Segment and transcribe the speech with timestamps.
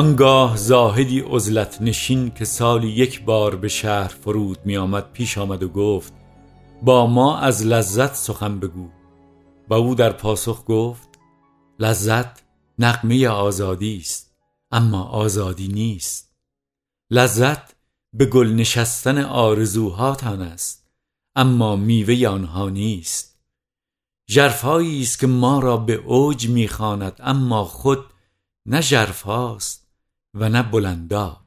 [0.00, 5.62] آنگاه زاهدی عزلت نشین که سالی یک بار به شهر فرود می آمد پیش آمد
[5.62, 6.12] و گفت
[6.82, 8.88] با ما از لذت سخن بگو.
[9.70, 11.08] و او در پاسخ گفت
[11.78, 12.42] لذت
[12.78, 14.36] نقمه آزادی است
[14.70, 16.34] اما آزادی نیست.
[17.10, 17.74] لذت
[18.12, 20.90] به گل نشستن آرزوهاتان است
[21.36, 23.40] اما میوه آنها نیست.
[24.30, 28.04] ژرفهایی است که ما را به اوج می‌خواند اما خود
[28.66, 29.89] نه ژرفهاست
[30.34, 31.40] و نه بلندا.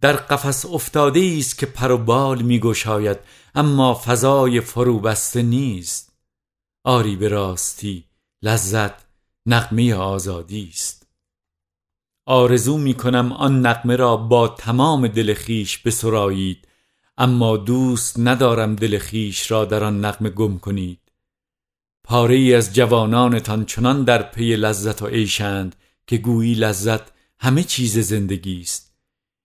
[0.00, 3.18] در قفس افتاده است که پر و بال میگشاید
[3.54, 6.12] اما فضای فروبسته نیست.
[6.84, 8.04] آری به راستی
[8.42, 8.92] لذت
[9.46, 11.06] نقمه آزادی است.
[12.26, 16.68] آرزو می کنم آن نقمه را با تمام دل خیش بسرایید
[17.18, 20.98] اما دوست ندارم دل خیش را در آن نقمه گم کنید.
[22.04, 25.76] پاره ای از جوانانتان چنان در پی لذت و عیشند
[26.06, 27.12] که گویی لذت
[27.44, 28.94] همه چیز زندگی است.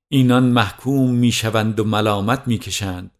[0.07, 3.11] اینان محکوم می‌شوند و ملامت می‌کشند.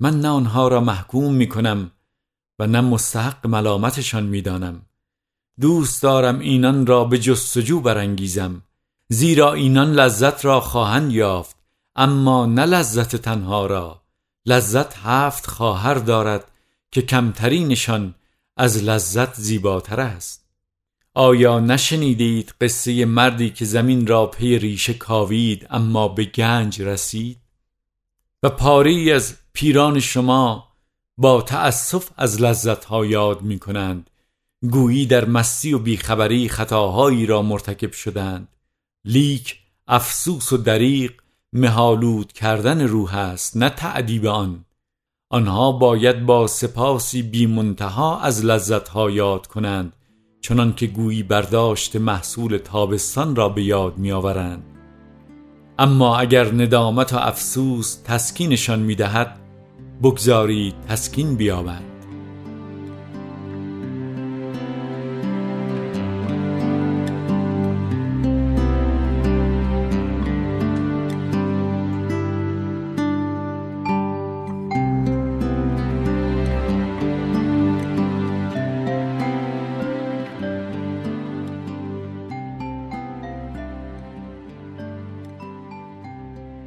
[0.00, 1.90] من نه آنها را محکوم می‌کنم
[2.58, 4.82] و نه مستحق ملامتشان می‌دانم.
[5.60, 8.62] دوست دارم اینان را به جستجو برانگیزم
[9.08, 11.56] زیرا اینان لذت را خواهند یافت
[11.96, 14.02] اما نه لذت تنها را.
[14.46, 16.50] لذت هفت خواهر دارد
[16.90, 18.14] که کمترینشان
[18.56, 20.43] از لذت زیباتر است.
[21.16, 27.38] آیا نشنیدید قصه مردی که زمین را پی ریشه کاوید اما به گنج رسید؟
[28.42, 30.68] و پاری از پیران شما
[31.18, 34.10] با تأسف از لذت ها یاد می کنند
[34.70, 38.48] گویی در مستی و بیخبری خطاهایی را مرتکب شدند.
[39.04, 41.12] لیک افسوس و دریق
[41.52, 44.64] مهالود کردن روح است نه تعدیب آن.
[45.30, 49.92] آنها باید با سپاسی بی منتها از لذت ها یاد کنند
[50.44, 54.64] چنان که گویی برداشت محصول تابستان را به یاد می آورند
[55.78, 59.36] اما اگر ندامت و افسوس تسکینشان می دهد
[60.02, 61.93] بگذارید تسکین بیابند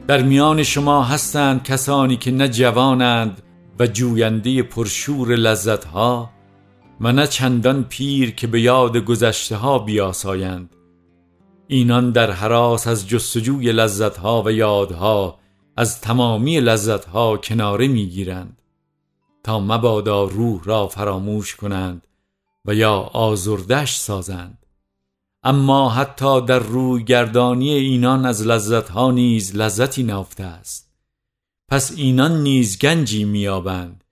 [0.07, 3.41] در میان شما هستند کسانی که نه جوانند
[3.79, 6.29] و جوینده پرشور لذتها
[7.01, 10.75] و نه چندان پیر که به یاد گذشته ها بیاسایند.
[11.67, 15.39] اینان در حراس از جستجوی لذتها و یادها
[15.77, 18.61] از تمامی لذتها کناره می‌گیرند
[19.43, 22.07] تا مبادا روح را فراموش کنند
[22.65, 24.56] و یا آزردش سازند.
[25.47, 30.93] اما حتی در روی گردانی اینان از لذت ها نیز لذتی نهفته است.
[31.69, 34.03] پس اینان نیز گنجی میابند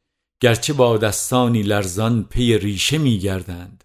[0.41, 3.84] گرچه با دستانی لرزان پی ریشه میگردند.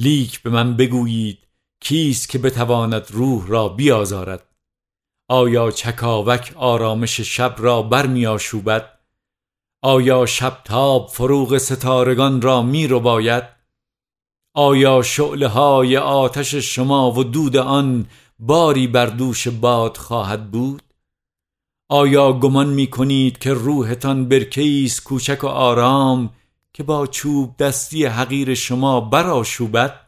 [0.00, 1.38] لیک به من بگویید
[1.80, 4.46] کیست که بتواند روح را بیازارد؟
[5.28, 8.98] آیا چکاوک آرامش شب را برمیآشوبد؟
[9.82, 13.44] آیا شبتاب فروغ ستارگان را می‌رباید
[14.56, 18.06] آیا شعله های آتش شما و دود آن
[18.38, 20.82] باری بر دوش باد خواهد بود؟
[21.88, 26.30] آیا گمان می کنید که روحتان برکیس کوچک و آرام
[26.72, 30.00] که با چوب دستی حقیر شما براشوبد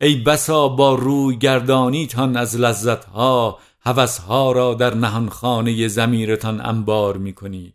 [0.00, 7.74] ای بسا با روی گردانیتان از لذتها هوسها را در نهانخانه زمیرتان انبار می کنید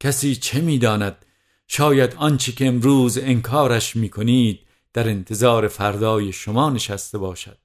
[0.00, 1.24] کسی چه می‌داند
[1.68, 4.60] شاید آنچه که امروز انکارش می کنید
[4.92, 7.58] در انتظار فردای شما نشسته باشد.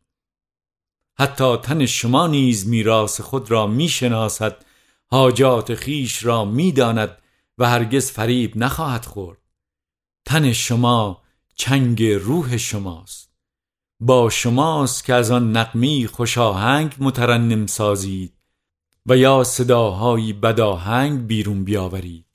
[1.19, 4.66] حتی تن شما نیز میراث خود را می‌شناسد
[5.08, 7.18] حاجات خیش را می‌داند
[7.57, 9.38] و هرگز فریب نخواهد خورد.
[10.25, 11.22] تن شما
[11.56, 13.30] چنگ روح شماست.
[14.00, 18.33] با شماست که از آن نقمی خوشاهنگ مترنم سازید
[19.06, 22.32] و یا صداهایی بداهنگ بیرون بیاورید.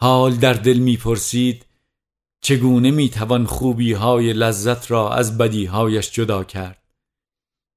[0.00, 1.66] حال در دل می‌پرسید
[2.40, 6.82] چگونه می‌توان خوبی های لذت را از بدی هایش جدا کرد؟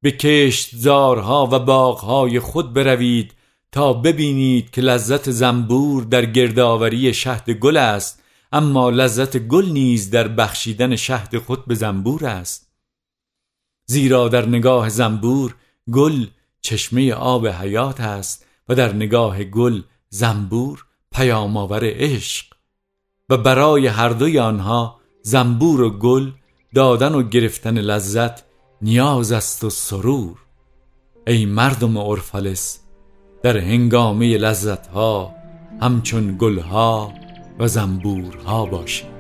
[0.03, 3.33] به کشت زارها و باغهای خود بروید
[3.71, 10.27] تا ببینید که لذت زنبور در گردآوری شهد گل است اما لذت گل نیز در
[10.27, 12.71] بخشیدن شهد خود به زنبور است.
[13.85, 15.55] زیرا در نگاه زنبور
[15.91, 16.25] گل
[16.61, 20.85] چشمه آب حیات است و در نگاه گل زنبور
[21.15, 22.45] پیامآور عشق.
[23.29, 26.31] و برای هر دوی آنها زنبور و گل
[26.75, 28.43] دادن و گرفتن لذت
[28.81, 30.37] نیاز است و سرور.
[31.27, 32.79] ای مردم اورفالس
[33.43, 35.35] در هنگامه لذتها
[35.81, 37.13] همچون گلها
[37.59, 39.10] و زنبورها باشید.